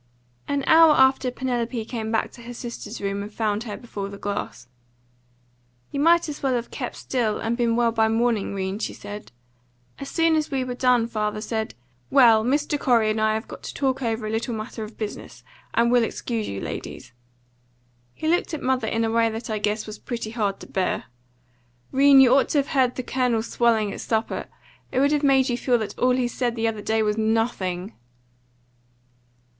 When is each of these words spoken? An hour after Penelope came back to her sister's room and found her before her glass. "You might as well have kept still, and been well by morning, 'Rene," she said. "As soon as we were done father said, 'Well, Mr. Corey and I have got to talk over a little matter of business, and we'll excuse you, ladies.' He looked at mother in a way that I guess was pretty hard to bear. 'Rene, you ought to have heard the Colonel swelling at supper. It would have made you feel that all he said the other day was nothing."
An 0.47 0.63
hour 0.65 0.95
after 0.95 1.29
Penelope 1.29 1.85
came 1.85 2.11
back 2.11 2.31
to 2.31 2.41
her 2.41 2.55
sister's 2.55 2.99
room 3.01 3.21
and 3.21 3.31
found 3.31 3.65
her 3.65 3.77
before 3.77 4.09
her 4.09 4.17
glass. 4.17 4.67
"You 5.91 5.99
might 5.99 6.27
as 6.27 6.41
well 6.41 6.55
have 6.55 6.71
kept 6.71 6.95
still, 6.95 7.37
and 7.37 7.55
been 7.55 7.75
well 7.75 7.91
by 7.91 8.07
morning, 8.07 8.55
'Rene," 8.55 8.79
she 8.79 8.95
said. 8.95 9.31
"As 9.99 10.09
soon 10.09 10.35
as 10.35 10.49
we 10.49 10.63
were 10.63 10.73
done 10.73 11.05
father 11.05 11.39
said, 11.39 11.75
'Well, 12.09 12.43
Mr. 12.43 12.79
Corey 12.79 13.11
and 13.11 13.21
I 13.21 13.35
have 13.35 13.47
got 13.47 13.61
to 13.61 13.75
talk 13.75 14.01
over 14.01 14.25
a 14.25 14.31
little 14.31 14.55
matter 14.55 14.83
of 14.83 14.97
business, 14.97 15.43
and 15.75 15.91
we'll 15.91 16.03
excuse 16.03 16.47
you, 16.47 16.59
ladies.' 16.61 17.11
He 18.15 18.27
looked 18.27 18.55
at 18.55 18.63
mother 18.63 18.87
in 18.87 19.03
a 19.05 19.11
way 19.11 19.29
that 19.29 19.51
I 19.51 19.59
guess 19.59 19.85
was 19.85 19.99
pretty 19.99 20.31
hard 20.31 20.59
to 20.61 20.67
bear. 20.67 21.03
'Rene, 21.91 22.23
you 22.23 22.33
ought 22.33 22.49
to 22.49 22.57
have 22.57 22.69
heard 22.69 22.95
the 22.95 23.03
Colonel 23.03 23.43
swelling 23.43 23.93
at 23.93 24.01
supper. 24.01 24.47
It 24.91 24.99
would 24.99 25.11
have 25.11 25.21
made 25.21 25.49
you 25.49 25.59
feel 25.59 25.77
that 25.77 25.95
all 25.99 26.15
he 26.15 26.27
said 26.27 26.55
the 26.55 26.67
other 26.67 26.81
day 26.81 27.03
was 27.03 27.19
nothing." 27.19 27.93